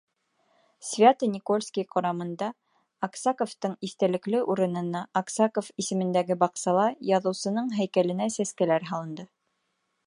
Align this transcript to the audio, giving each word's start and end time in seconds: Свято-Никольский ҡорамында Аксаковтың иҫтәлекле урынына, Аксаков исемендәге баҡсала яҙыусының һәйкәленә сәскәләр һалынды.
Свято-Никольский 0.91 1.85
ҡорамында 1.95 2.47
Аксаковтың 3.09 3.75
иҫтәлекле 3.89 4.41
урынына, 4.55 5.05
Аксаков 5.23 5.71
исемендәге 5.85 6.41
баҡсала 6.47 6.91
яҙыусының 7.13 7.73
һәйкәленә 7.81 8.33
сәскәләр 8.41 8.91
һалынды. 8.93 9.31